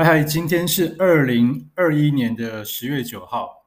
[0.00, 3.64] 嗨嗨，今天是二零二一年的十月九号。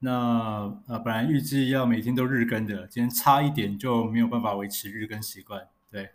[0.00, 5.66] 那呃，本来预计要每天都日更的，今天差一点就没有办法维持日更习惯。
[5.90, 6.10] 对，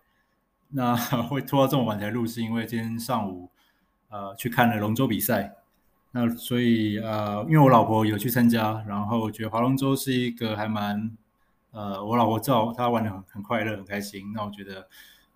[0.68, 3.50] 那 会拖到这么晚才录，是因为今天上午
[4.10, 5.56] 呃去看了龙舟比赛。
[6.11, 11.10] 那所以呃，因为我老婆有去参加，然后觉得划龙舟是一个还蛮
[11.71, 14.32] 呃，我老婆知道她玩的很很快乐，很开心。
[14.32, 14.88] 那我觉得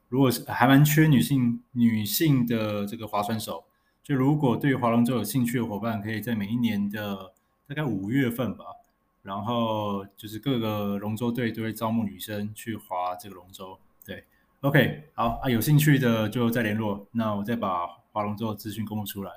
[0.07, 3.63] 如果是还蛮缺女性女性的这个划船手。
[4.03, 7.31] 就如果对划龙舟有兴趣的伙伴，可以在每一年的
[7.65, 8.65] 大概五月份吧，
[9.21, 13.79] 然后就是各个龙舟队都会招募女生去划这个龙舟。
[14.05, 14.25] 对
[14.59, 19.31] ，OK，好啊，有兴趣的就再联络，那我再把划龙舟的资讯公布出来。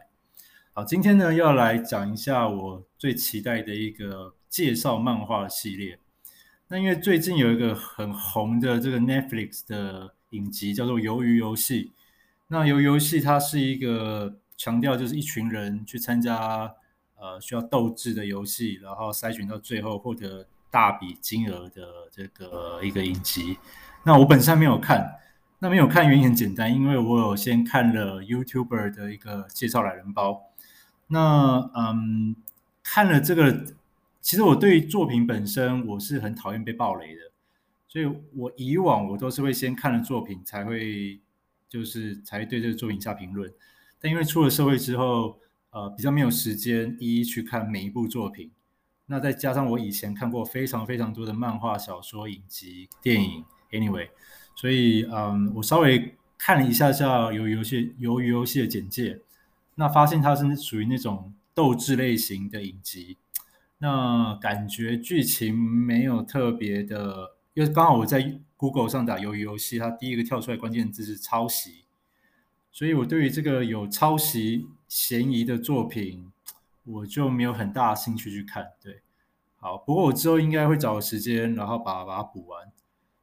[0.73, 6.01] 好，今天呢要来讲一下我最期待的一个介绍漫画的系列。
[6.67, 11.85] 那因为最近有一个很红的这个 Netflix 的影集叫做《鱿鱼游戏》，
[12.49, 14.41] 那鱿鱼游戏它是一个。
[14.57, 16.75] 强调就是一群人去参加
[17.19, 23.59] 呃需要斗智的游戏，然后筛选到最后获得大笔金额的这个一个影集。
[24.05, 25.19] 那我本身没有看，
[25.59, 30.43] 那没有看原因很简单，因为我有先看了 YouTuber 的一个介绍懒人包。
[31.09, 32.37] 那嗯，
[32.83, 33.65] 看了这个，
[34.21, 37.21] 其实我对作品本身我是很讨厌被爆雷的，
[37.89, 41.21] 所以我以往我都是会先看了作品才会
[41.69, 43.53] 就是才会对这个作品下评论。
[44.09, 45.39] 因为出了社会之后，
[45.71, 48.51] 呃，比较没有时间一一去看每一部作品。
[49.07, 54.09] 那再加上我以前看过非常非常多的漫画、小说、影集、电影，anyway，
[54.57, 59.21] 所以嗯，我稍微看了一下下鱿鱼游戏、鱿鱼游戏的简介，
[59.77, 63.17] 那发现它是属于那种斗智类型的影集。
[63.79, 71.86] 那感觉剧情没有特别的，因为刚好我在 Google 上打鱿鱼游戏，它第一个跳出来关键字是抄袭。
[72.77, 76.31] 所以，我对于这个有抄袭嫌疑的作品，
[76.85, 78.67] 我就没有很大的兴趣去看。
[78.83, 79.01] 对，
[79.57, 82.71] 好，不过我之后应该会找时间，然后把把它补完。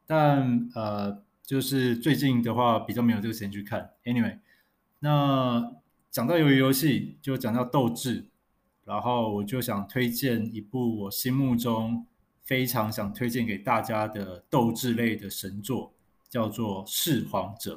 [0.08, 3.92] 但呃，就是最近的话，比较没有这个时间去看。
[4.06, 4.40] Anyway，
[4.98, 5.72] 那
[6.10, 8.26] 讲到鱿鱼游戏，就讲到斗志，
[8.86, 12.08] 然后我就想推荐一部我心目中
[12.42, 15.94] 非常想推荐给大家的斗志类的神作，
[16.28, 17.76] 叫做《弑皇者》。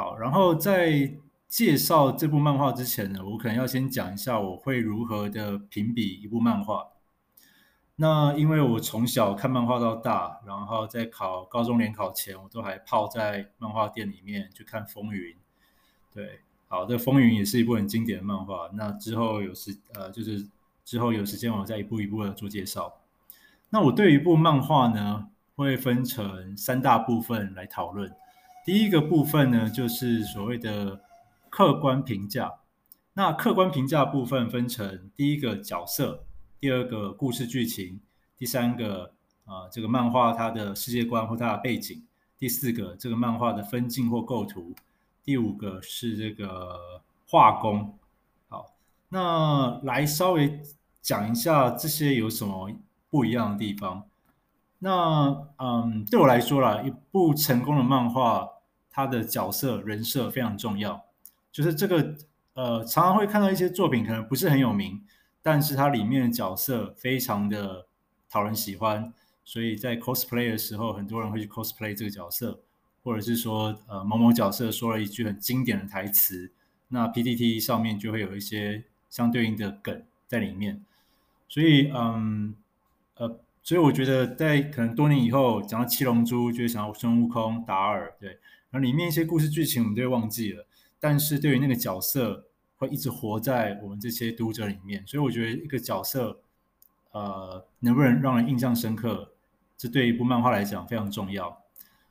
[0.00, 1.12] 好，然后在
[1.46, 6.88] 介绍这部漫画之前呢，我可能要先讲一下我会如何的评比一部漫画。
[7.96, 15.34] 那因为我从小看漫画到大，然后在考高中联考前，我都还泡在漫画店里面去看《风云》。
[16.14, 18.70] 对，好，这《风云》也是一部很经典的漫画。
[18.72, 20.48] 那之后有时呃，就是
[20.82, 22.90] 之后有时间，我再一步一步的做介绍。
[23.68, 28.10] 那我对一部漫画呢，会分成三大部分来讨论。
[28.64, 31.00] 第一个部分呢，就是所谓的
[31.48, 32.52] 客观评价。
[33.14, 36.24] 那客观评价部分分成第一个角色，
[36.60, 38.00] 第二个故事剧情，
[38.36, 39.12] 第三个
[39.44, 42.02] 啊、这个漫画它的世界观或它的背景，
[42.38, 44.74] 第四个这个漫画的分镜或构图，
[45.24, 47.98] 第五个是这个画工。
[48.48, 48.74] 好，
[49.08, 50.60] 那来稍微
[51.00, 52.70] 讲一下这些有什么
[53.08, 54.04] 不一样的地方。
[54.82, 58.48] 那嗯，对我来说啦，一部成功的漫画，
[58.90, 61.04] 它的角色人设非常重要。
[61.52, 62.16] 就是这个
[62.54, 65.04] 呃，常常会看到一些作品可能不是很有名，
[65.42, 67.86] 但是它里面的角色非常的
[68.30, 69.12] 讨人喜欢，
[69.44, 72.60] 所以在 cosplay 的时候，很多人会去 cosplay 这个角色，
[73.04, 76.50] 或者是说呃某某角色说了一句很经典的台词，
[76.88, 80.82] 那 PTT 上面就会有一些相对应的梗在里面。
[81.48, 82.54] 所以嗯
[83.16, 83.40] 呃。
[83.70, 88.30] 所以我觉得，在可能多年以后讲到七龙珠，就会想到孙悟空、达尔，对，
[88.68, 90.66] 然后里面一些故事剧情我们都会忘记了，
[90.98, 92.48] 但是对于那个角色
[92.78, 95.06] 会一直活在我们这些读者里面。
[95.06, 96.40] 所以我觉得一个角色，
[97.12, 99.34] 呃，能不能让人印象深刻，
[99.76, 101.62] 这对一部漫画来讲非常重要。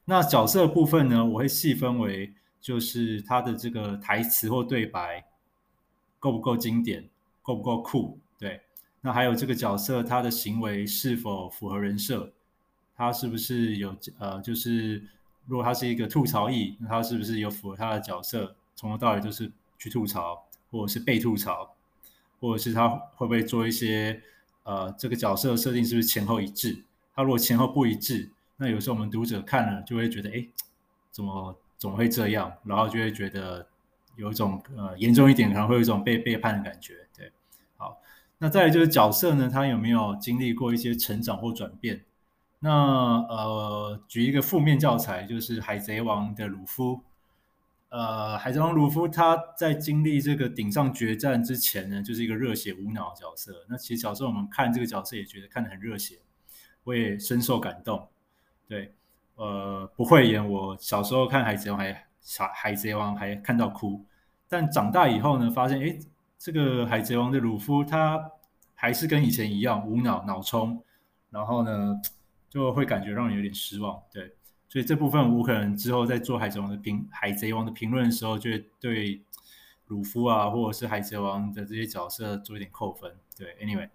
[0.06, 5.25] 那角色部分呢，我会细分为，就是他的这个台词或对白
[6.19, 7.10] 够不够经典，
[7.42, 8.62] 够不够酷，对。
[9.01, 12.31] 那还有这个角色，他的行为是否符合人设？
[12.96, 15.01] 他是不是有呃，就是
[15.46, 21.74] 如果他是一个吐槽役，那他是不是有符合他的角色，从头到尾都是去吐槽，或者是被吐槽，
[22.42, 24.22] 或者是他会不会做一些
[24.63, 26.84] 呃，这个角色设定是不是前后一致？
[27.16, 30.46] 他如果前后不一致，那有时候我们读者看了就会觉得，哎，
[31.10, 32.51] 怎么怎么会这样？
[32.66, 33.66] 然后就会觉得
[34.18, 37.31] 有一种呃，严重一点可能会有一种被背叛的感觉，对，
[37.78, 37.98] 好。
[38.39, 42.06] 那再来就是角色呢，他有没有经历过一些成长或转变？
[42.59, 47.01] 那呃，举一个负面教材，就是《海贼王》的鲁夫。
[47.89, 53.65] 呃，海贼王鲁夫他在经历这个顶上决战之前呢，就是一个热血无脑角色。
[53.68, 56.19] 那其实小时候我们看这个角色也觉得看得很热血，
[56.83, 58.07] 我也深受感动。
[58.68, 58.94] 对，
[59.36, 61.94] 呃，不会演，我小时候看海贼王还
[62.38, 64.06] 海海贼王还看到哭，
[64.47, 65.97] 但长大以后呢，发现诶，
[66.39, 68.31] 这个海贼王的鲁夫他
[68.74, 70.81] 还是跟以前一样无脑脑冲，
[71.30, 72.01] 然后呢
[72.50, 74.01] 就会感觉让人有点失望。
[74.12, 74.33] 对。
[74.71, 79.19] 所以这部分我可能之后在做海贼王的评海贼王的评论的时候，就会对
[79.88, 83.12] 鲁夫啊，或者是海贼王的这些角色做一点扣分。
[83.36, 83.89] 对，anyway，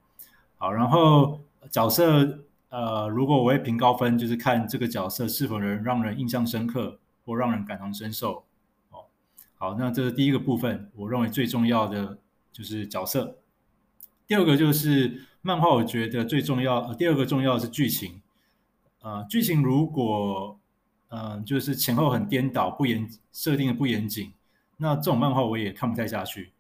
[0.57, 8.45] 好，然后角色呃，如果我会评高分，就是看这个角色是否能让人印象深刻或让人感同身受。
[8.91, 9.05] 哦，
[9.55, 12.19] 好，那这是第一个部分，我认为最重要的
[12.55, 13.41] 就是角色。
[14.27, 18.23] 第二个就是漫画，我觉得最重要，呃，第二个重要的是剧情。
[19.03, 20.59] 呃，剧情如果
[21.09, 24.33] 嗯，就是前后很颠倒，不严设定的不严谨，
[24.79, 26.53] 那这种漫画我也看不太下去。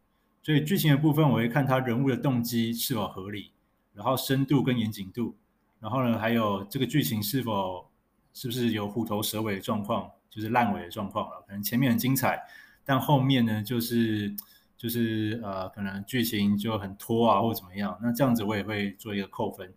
[0.42, 3.52] 所以剧情的部分，我会看他人物的动机是否合理，
[3.94, 5.34] 然后深度跟严谨度，
[5.80, 7.88] 然后呢，还有这个剧情是否
[8.34, 11.42] 是不是有虎头蛇尾的状况，就是烂尾的状况了。
[11.46, 12.38] 可能前面很精彩，
[12.84, 14.36] 但后面呢，就是
[14.84, 17.98] 就是呃，可能剧情就很拖啊，或怎么样。
[18.02, 19.72] 那这样子我也会做一个扣分。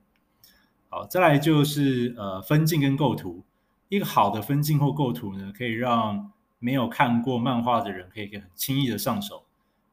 [0.90, 3.42] 好，再来就是呃，分镜跟构图。
[3.88, 9.46] 一个好的分镜或构图呢，可以让没有看过漫画的人可以很轻易的上手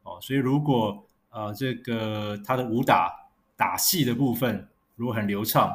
[0.02, 0.18] 哦。
[0.20, 3.14] 所以如果呃这个他的武打
[3.56, 4.66] 打戏的部分
[4.96, 5.72] 如果很流畅，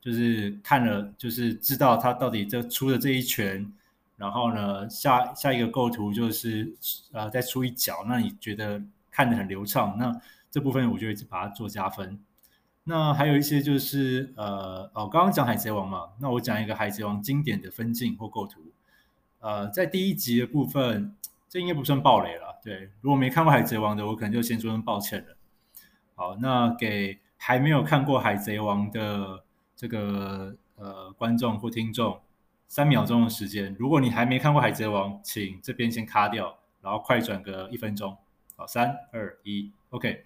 [0.00, 3.72] 就是看了就是知道他到底这出的这一拳，
[4.20, 6.70] 然后呢下下一个构图就是
[7.10, 10.20] 呃再出一角，那你觉得看得很流畅，那
[10.50, 12.20] 这部分我就会把它做加分。
[12.84, 18.60] 那还有一些就是呃哦，刚刚讲海贼王嘛，那我讲一个海贼王经典的分镜或构图。
[19.38, 21.16] 呃，在第一集的部分，
[21.48, 22.60] 这应该不算暴雷了。
[22.62, 25.36] 对，如果没看过海贼王的，我可能就先说声抱歉了。
[26.14, 29.42] 好，那给还没有看过海贼王的
[29.74, 32.20] 这个呃观众或听众
[32.70, 38.16] 三秒钟的时间，如果你还没看过海贼王，请这边先卡掉，然后快转个一分钟。
[38.54, 40.24] 好，三二一，OK。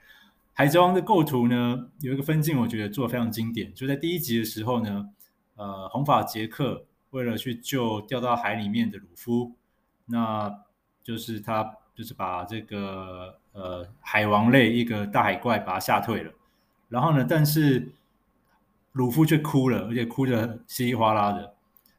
[0.53, 3.73] 海贼王的构图呢，有一个分镜，我觉得做得非常经典。
[3.73, 5.09] 就在第一集的时候呢，
[5.57, 9.53] 呃，红发杰克为了去救掉到海里面的鲁夫，
[10.05, 10.55] 那
[11.03, 16.31] 就是他就是把这个呃海王类一个大海怪把他吓退了。
[16.91, 17.91] 然后呢，但是
[18.93, 21.54] 鲁夫却哭了，而且哭得稀里哗啦的。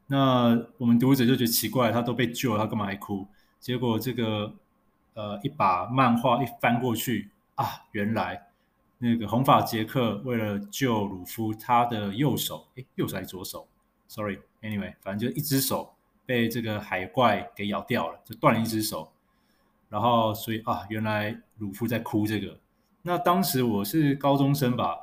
[0.06, 3.26] 那我们读者就觉得奇怪，他都被救了，他干嘛还哭？
[3.58, 4.52] 结果这个
[5.14, 8.42] 呃一把漫画一翻过去啊，原来。
[8.98, 13.68] 那个红发杰克为了救鲁夫，他的右手，诶，右手还是左手
[14.08, 15.94] ？Sorry，Anyway，反正就一只手
[16.24, 19.12] 被这个海怪给咬掉了，就断了一只手。
[19.90, 22.58] 然后，所以啊，原来鲁夫在哭这个。
[23.02, 24.96] 那当时我是高中生吧，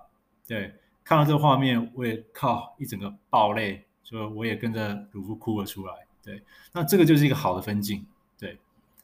[0.48, 0.74] 对，
[1.04, 5.94] 看到这个画面，我也靠一整个爆泪，就我也跟着鲁夫哭了出来。
[6.24, 6.42] 对，
[6.72, 8.06] 那这个就是一个好的分镜，
[8.38, 8.58] 对，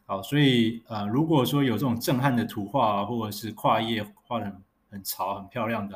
[0.06, 4.64] 好，所以呃，如果说有这种震撼的图画，或者是跨页画的很。
[4.92, 5.96] 很潮、很漂亮的、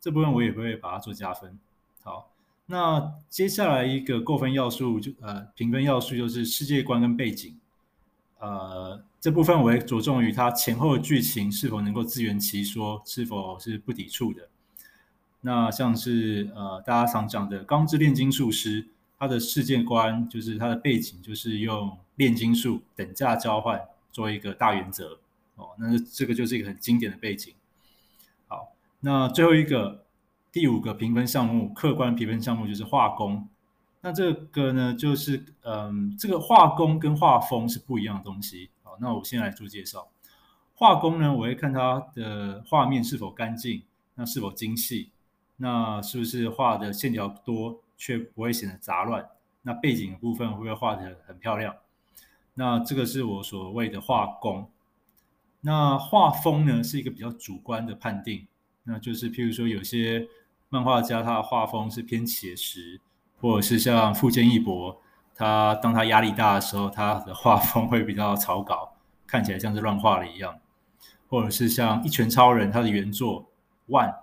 [0.00, 1.58] 这部分，我也会把它做加分。
[2.04, 2.30] 好，
[2.66, 7.58] 那接下来一个扣分要素就呃评分要素就是世界观跟背景。
[8.38, 14.48] 呃，这部分我会着重于它前后的剧情是否能够自圆其说，是否是不抵触的。
[15.40, 18.82] 那像是呃大家常讲的《钢之炼金术师》，
[19.18, 23.80] 它的世界观就是它的背景就是用炼金术等价交换
[24.10, 25.18] 做一个大原则
[25.54, 27.54] 哦，那这个就是一个很经典的背景。
[28.46, 30.04] 好那最后一个
[30.50, 33.48] 第五个评分项目，客观评分项目就是画工。
[34.00, 38.70] 那这个呢，就是嗯，这个画工跟画风是不一样的东西。
[38.82, 40.08] 好，那我先来做介绍。
[40.74, 43.82] 画工呢，我会看它的画面是否干净，
[44.14, 45.10] 那是否精细，
[45.58, 49.28] 那是不是画的线条多却不会显得杂乱？
[49.62, 51.76] 那背景的部分会不会画的很漂亮？
[52.54, 54.70] 那这个是我所谓的画工。
[55.60, 58.46] 那画风呢，是一个比较主观的判定。
[58.84, 60.26] 那就是，譬如说，有些
[60.68, 63.00] 漫画家他的画风是偏写实，
[63.40, 65.00] 或者是像富坚义博，
[65.34, 68.96] 他当他压力大的时候，他的画风会比较草稿，
[69.26, 70.58] 看起来像是乱画了一样。
[71.28, 73.50] 或者是像一拳超人他的原作
[73.88, 74.14] One，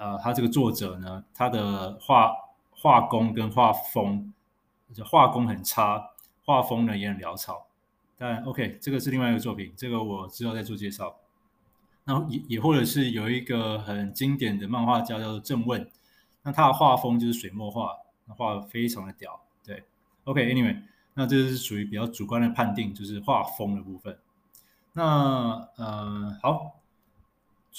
[0.00, 2.34] 呃，他这个作者呢，他的画
[2.70, 4.32] 画工跟画风，
[4.94, 6.12] 就画工很差，
[6.46, 7.66] 画风呢也很潦草。
[8.16, 11.16] 但 OK，这个是另外一个作品，这个我之后再做介绍。
[12.06, 15.86] 然后也也或者是有一个很经典的漫画家叫做郑问，
[16.42, 19.38] 那他的画风就是水墨画，那画的非常的屌。
[19.62, 19.84] 对
[20.24, 24.18] ，OK，Anyway，、okay, 那这是属于比较主观的判定，就是画风的部分。
[24.94, 26.79] 那呃好，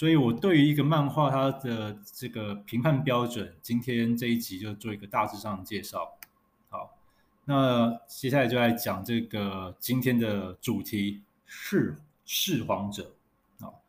[0.01, 6.09] 所以我对于一个漫画它的这个评判标准，今天这一集就做一个大致上的介绍。
[6.71, 6.97] 好，
[7.45, 13.11] 那接下来就来讲这个今天的主题是弑皇者。
[13.59, 13.79] 好，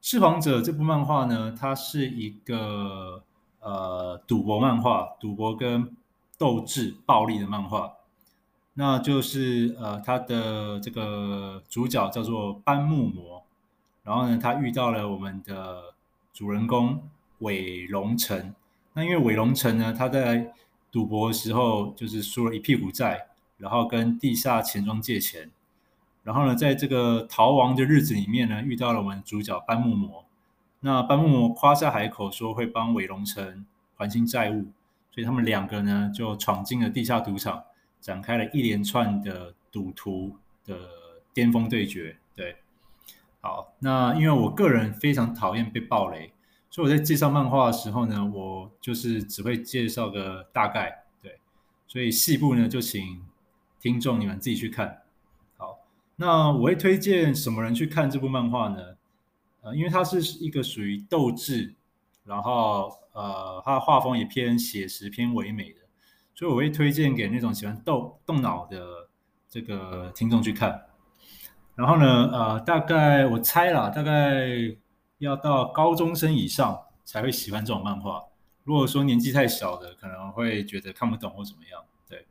[0.00, 3.24] 弑皇者这部漫画呢，它是一个
[3.58, 5.96] 呃赌博漫画，赌博跟
[6.38, 7.94] 斗智暴力的漫画。
[8.74, 13.39] 那就是呃，他的这个主角叫做班木魔，
[14.10, 15.94] 然后呢，他遇到了我们的
[16.32, 17.00] 主人公
[17.38, 18.52] 韦龙城。
[18.92, 20.52] 那因为韦龙城呢，他在
[20.90, 25.48] 赌博的时候就是输了一屁股债，然后跟地下钱庄借钱，
[26.24, 30.24] 然后呢，在这个逃亡的日子里面呢，遇到了我们主角班木魔。
[30.80, 33.64] 那班木魔夸下海口说会帮韦龙城
[33.94, 34.64] 还清债务，
[35.12, 37.62] 所以他们两个呢就闯进了地下赌场。
[38.00, 40.34] 展开了一连串的赌徒
[40.66, 40.88] 的
[41.32, 42.56] 巅峰对决，对，
[43.42, 46.32] 好，那因为我个人非常讨厌被爆雷，
[46.68, 51.40] 所以我在介绍漫画的时候呢，我就是只会介绍个大概，对，
[51.86, 53.24] 所以细部呢就请
[53.80, 55.02] 听众你们自己去看。
[55.56, 55.78] 好，
[56.16, 58.96] 那我会推荐什么人去看这部漫画呢？
[59.62, 61.74] 呃，因为它是一个属于斗志，
[62.24, 65.80] 然后呃，它的画风也偏写实、偏唯美的。
[66.34, 69.08] 所以我会推荐给那种喜欢动动脑的
[69.48, 70.88] 这个听众去看。
[71.80, 74.46] 然后呢，呃，大概我猜啦，大概
[75.16, 78.22] 要到高中生以上才会喜欢这种漫画。
[78.64, 81.82] 如果说年纪太小的，可能会觉得看不懂或怎么样。
[82.06, 82.26] 对，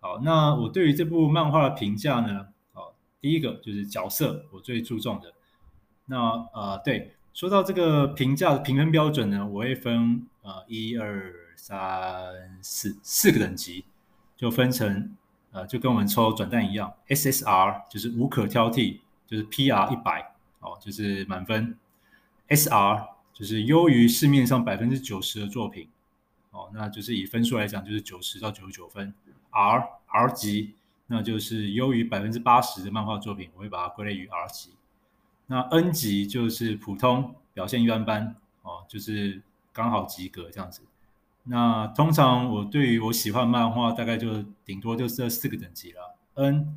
[0.00, 5.34] 好，那我对于这部漫画的评价呢，好，第一个就是角色，我最注重的。
[6.06, 11.34] 那呃，对，说到这个评价的评分标准呢，我会分呃一二。
[11.60, 13.84] 三四四个等级，
[14.36, 15.16] 就分成
[15.52, 21.76] 呃，就跟我们抽转蛋一样，SSR 就是无可挑剔，就是 PR 一百哦，就是满分
[22.48, 25.88] ；SR 就是优于市面上百分之九十的作品
[26.50, 29.14] 哦，那就是以分数来讲，就是九十到九十九分
[29.50, 30.74] ；R R 级，
[31.06, 34.70] 那就是优于百分之八十的漫画作品，我会把它归类于 R 级。
[35.46, 39.40] 那 N 级就是普通，表现一般般哦，就是
[39.72, 40.82] 刚好及格这样子。
[41.50, 46.76] 那通常我对于我喜欢漫画，大概就顶多就是这四个等级了：N、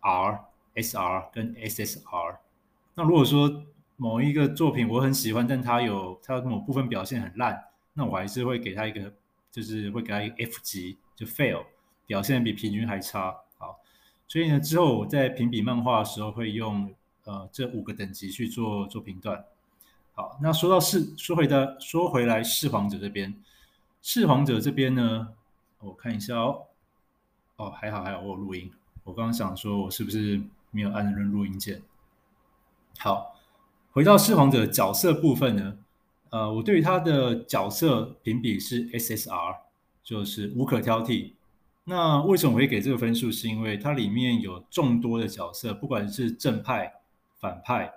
[0.00, 0.40] R、
[0.74, 2.38] SR 跟 SSR。
[2.96, 3.62] 那如果说
[3.96, 9.12] 某一个作品我很喜欢，但它有它某部分表现很烂，那我还是会给它一个，
[9.52, 11.64] 就是会给它一个 F 级，就 Fail，
[12.04, 13.32] 表现比平均还差。
[13.58, 13.78] 好，
[14.26, 16.92] 所以呢，之后我在评比漫画的时候会用
[17.24, 19.44] 呃这五个等级去做做评断。
[20.14, 23.32] 好，那说到弑，说回的说回来，弑皇者这边。
[24.06, 25.28] 弑皇者这边呢，
[25.80, 26.64] 我看一下哦，
[27.56, 28.70] 哦，还好还好，我有录音。
[29.02, 31.80] 我刚刚想说，我是不是没有按任录音键？
[32.98, 33.34] 好，
[33.92, 35.78] 回到弑皇者角色部分呢，
[36.28, 39.56] 呃，我对于他的角色评比是 SSR，
[40.02, 41.32] 就是无可挑剔。
[41.84, 43.32] 那为什么我会给这个分数？
[43.32, 46.92] 是因为它里面有众多的角色，不管是正派、
[47.40, 47.90] 反派，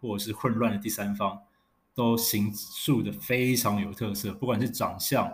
[0.00, 1.42] 或者是混乱的第三方，
[1.94, 5.30] 都形塑的非常有特色，不管是长相。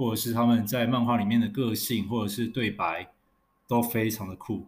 [0.00, 3.06] 或者是他们在漫画里面的个性，或者是对白，
[3.68, 4.66] 都非常的酷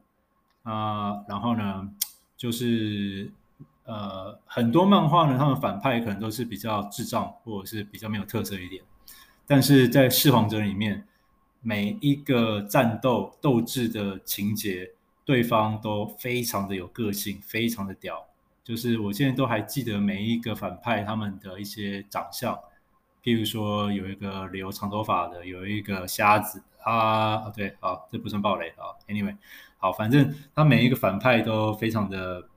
[0.62, 1.90] 啊、然后呢，
[2.36, 3.32] 就是
[3.84, 8.84] 呃，很多漫画呢，他们反派可能都是比较智障，或者是比较没有特色一点。
[9.46, 11.02] 但是在弑皇者里面，
[11.62, 14.90] 每一个战斗斗智的情节，
[15.24, 18.22] 对方都非常的有个性，非常的屌。
[18.62, 22.54] 就是我现在都还记得每一个反派他们的一些长相。
[23.22, 28.90] 譬如说，有一个留长头发的，有一个瞎子啊，对，好，这不算暴雷啊。
[29.06, 29.36] Anyway，
[29.78, 32.48] 好，反正他每一个反派都非常的，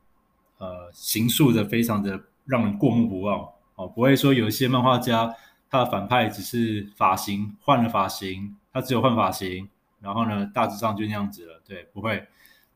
[0.58, 5.36] 呃，形塑的非常的让人过目不忘哦，不会说有一些漫画家
[5.70, 9.70] 他的反派只是发型换了发型，他只有换发型，
[10.02, 12.28] 然后呢，大致上就那样子了，对，不会，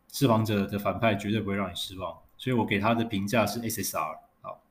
[0.09, 4.19] 弑皇者的反派绝对不会让你失望，所以我给他的评价是 SSR。
[4.41, 4.61] 好，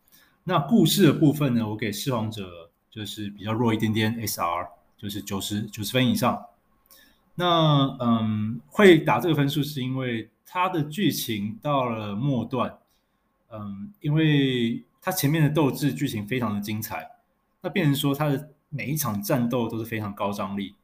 [0.44, 2.67] 那故事的部分呢，我给弑皇者。
[2.90, 6.46] 就是比较弱一点点，SR 就是九十九十分以上。
[7.34, 12.78] 那嗯，会打这个分数是因为它的剧情到了末段，
[13.50, 17.08] 嗯，因为它前面的斗智剧情非常的精彩，
[17.60, 20.74] 那变成说它的每一场战斗都是非常高张力。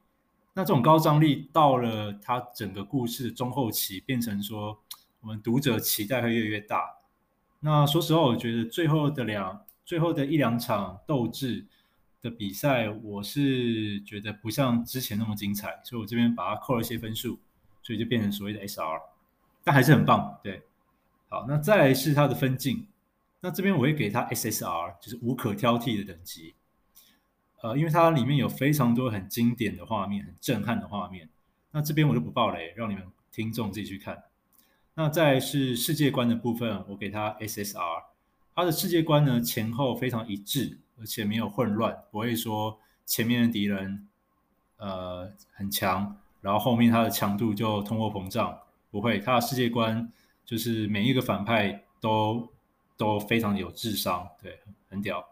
[0.53, 4.79] 那这种高张力到了它整个故事中后期，变成说
[5.19, 6.99] 我们读者期待会越来越大。
[7.59, 11.65] 那说实话，我觉得最后的两最后的一两场斗智。
[12.25, 17.39] 的比赛，我是觉得不像之前那么精彩，所以我这边把它扣了一些分数。
[17.87, 18.99] 所以就变成所谓的 SR，
[19.63, 20.39] 但还是很棒。
[20.41, 20.63] 对，
[21.29, 22.87] 好，那再来是它的分镜，
[23.41, 26.55] 那这边我会给它 SSR，就是无可挑剔的等级。
[27.61, 31.29] 呃，因为它里面有非常多很经典的画面，很震撼的画面。
[31.73, 34.23] 那这边我就不爆雷，让你们听众自己去看。
[34.95, 38.03] 那再是世界观的部分，我给它 SSR，
[38.55, 44.07] 它的世界观呢前后非常一致，而且没有混乱，不会说前面的敌人
[44.77, 46.17] 呃很强。
[46.41, 48.55] 然后后面它的强度就通货膨胀，
[48.91, 50.11] 不会，它的世界观
[50.45, 52.47] 就是每一个反派都
[52.95, 55.25] 都非常有智商，对，很屌。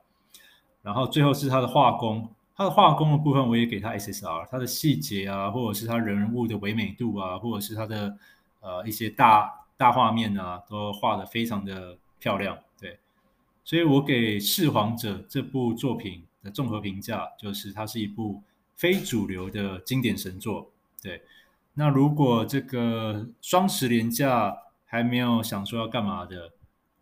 [0.82, 8.17] 然后最后是它的画工，它的画工的部分我也给它 SSR，它的细节啊，或者是它人物的唯美度啊，或者是它的
[8.62, 12.58] 呃一些大大画面啊，都画得非常的漂亮，
[13.63, 18.41] 所以我给《噬皇者》这部作品的综合评价就是它是一部
[18.75, 20.70] 非主流的经典神作。
[21.01, 21.22] 对，
[21.74, 24.55] 那如果这个双十连假
[24.86, 26.51] 还没有想说要干嘛的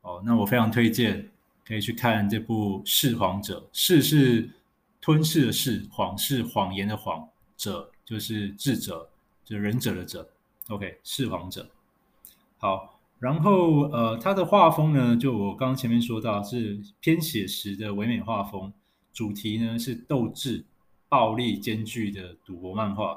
[0.01, 1.29] 哦，那我非常推荐
[1.65, 3.59] 可以去看这部《噬皇者》。
[3.73, 4.49] 噬是
[4.99, 7.27] 吞噬的噬，谎是谎言的谎，
[7.57, 9.09] 者就是智者，
[9.43, 10.29] 就是忍者的者。
[10.69, 11.63] OK，《弑皇者》
[12.57, 18.73] 好，然后呃，他的画风呢，就我刚刚前面说到是偏写实的唯美画风，
[19.13, 20.65] 主题呢是斗智、
[21.07, 23.15] 暴力兼具的赌博漫画。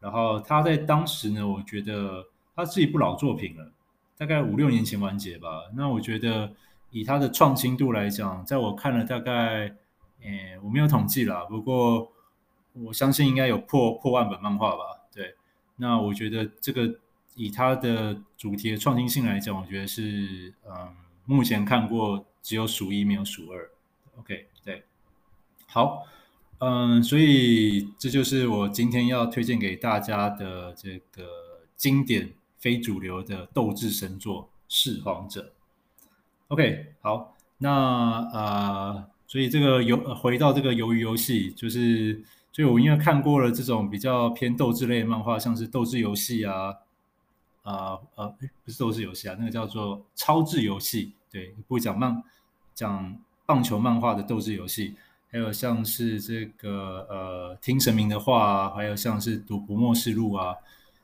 [0.00, 3.70] 然后他在当时呢，我觉得他是一部老作品了，
[4.18, 5.48] 大概五六年前完结吧。
[5.76, 6.52] 那我觉得
[6.90, 9.76] 以他的创新度来讲，在我看了大概，
[10.22, 12.10] 诶，我没有统计啦，不过
[12.72, 14.82] 我相信应该有破破万本漫画吧。
[15.14, 15.36] 对，
[15.76, 16.98] 那我觉得这个
[17.40, 20.94] 以它的主题的创新性来讲，我觉得是嗯，
[21.24, 23.70] 目前看过只有数一没有数二。
[24.18, 24.84] OK，对，
[25.66, 26.06] 好。
[26.58, 31.22] 嗯，所以这就是我今天要推荐给大家的这个
[31.74, 35.40] 经典非主流的斗智神作《弑皇者》。
[36.48, 46.74] OK，好，那呃，所以这个游回到这个鱿鱼游戏，就是，所以我因为看过了这种比较偏斗智类的漫画，像是斗智游戏，啊
[47.70, 52.22] 呃，呃，不是斗智游戏啊，那个叫做超智游戏，对，一部讲漫
[52.74, 54.96] 讲棒球漫画的斗智游戏。
[55.32, 60.56] 还有像是这个呃听神明的话，还有像是读《不默示录》啊，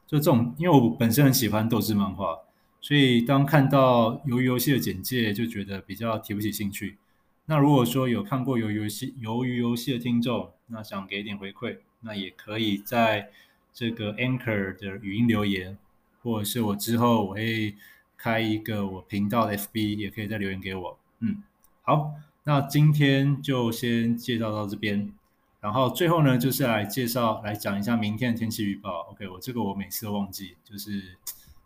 [0.04, 2.36] 就这种，因为我本身很喜欢斗智漫画，
[2.80, 6.98] 所以当看到鱿鱼游戏的简介，就觉得比较提不起兴趣。
[7.44, 13.30] 那如果说有看过鱿鱼游戏、鱿鱼游戏的听众，那想给点回馈，那也可以在
[13.72, 15.78] 这个 Anchor 的语音留言，
[16.26, 17.76] 或者是我之后我会
[18.16, 20.98] 开一个我频道的 FB，也可以再留言给我。
[21.20, 21.42] 嗯，
[21.82, 22.12] 好。
[22.48, 25.12] 那今天就先介绍到这边，
[25.60, 29.00] 然后最后呢，就是来介绍来讲一下明天的天气预报。
[29.10, 31.16] OK，我这个我每次都忘记，就是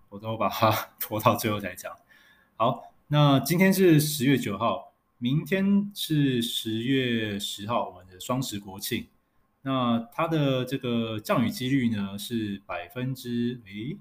[0.08, 1.94] 我都把它 拖到最后才讲。
[2.56, 9.06] 好，那今天是十月九号，明天是十月十号，我们的双十国庆。
[9.60, 13.98] 那它的这个降雨几率呢是百分之诶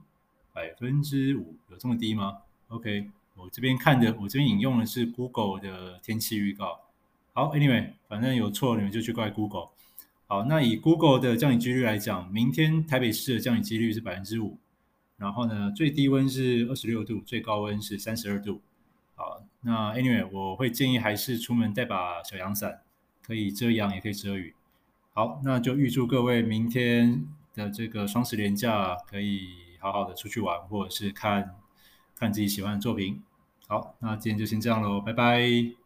[0.60, 3.10] 百分之五，有这么低吗？OK。
[3.36, 6.82] 我这边看的，我这边引用的是 Google 的天气预告。
[7.32, 9.70] 好，Anyway，反正有错你们就去怪 Google。
[10.28, 14.58] 好，那以 Google 的降雨几率来讲，明天台北市的降雨几率是百分之五。
[15.16, 18.60] 然后呢，最低温是二十六度，最高温是三十二度。
[19.16, 22.82] 好，那 Anyway，我会建议还是出门带把小阳伞，
[23.24, 24.54] 可以遮阳也可以遮雨。
[25.14, 29.48] 好，那就预祝各位明天的这个双十连假可以
[29.80, 31.56] 好好的出去玩，或者是看
[32.16, 33.22] 看自己喜欢的作品。
[33.68, 35.79] 好，那今天就先这样喽，拜拜。